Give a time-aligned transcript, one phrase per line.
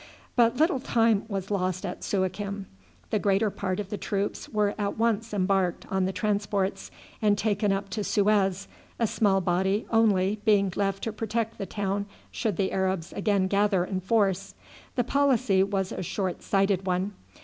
[0.35, 2.65] But little time was lost at Suakim.
[3.11, 6.89] The greater part of the troops were at once embarked on the transports
[7.21, 8.67] and taken up to Suez,
[8.97, 13.85] a small body only being left to protect the town should the Arabs again gather
[13.85, 14.55] in force.
[14.95, 17.13] The policy was a short sighted one.